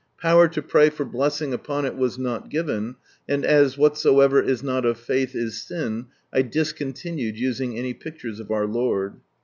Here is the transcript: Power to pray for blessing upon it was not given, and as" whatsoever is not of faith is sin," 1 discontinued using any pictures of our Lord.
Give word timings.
Power 0.19 0.47
to 0.47 0.63
pray 0.63 0.89
for 0.89 1.05
blessing 1.05 1.53
upon 1.53 1.85
it 1.85 1.95
was 1.95 2.17
not 2.17 2.49
given, 2.49 2.95
and 3.29 3.45
as" 3.45 3.77
whatsoever 3.77 4.41
is 4.41 4.63
not 4.63 4.83
of 4.83 4.97
faith 4.99 5.35
is 5.35 5.61
sin," 5.61 6.07
1 6.31 6.49
discontinued 6.49 7.37
using 7.37 7.77
any 7.77 7.93
pictures 7.93 8.39
of 8.39 8.49
our 8.49 8.65
Lord. 8.65 9.17